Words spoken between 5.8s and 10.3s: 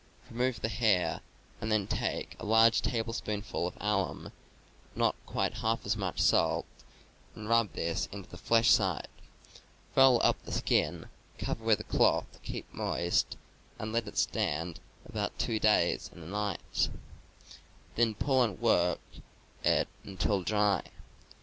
as much salt, and rub this into the flesh side. Roll